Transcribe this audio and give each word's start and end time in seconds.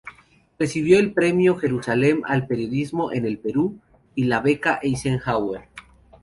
Recibió 0.57 0.97
el 0.97 1.13
Premio 1.13 1.57
Jerusalem 1.57 2.23
al 2.25 2.47
periodismo, 2.47 3.11
en 3.11 3.23
el 3.27 3.37
Perú, 3.37 3.77
y 4.15 4.23
la 4.23 4.39
beca 4.39 4.79
Eisenhower. 4.81 5.65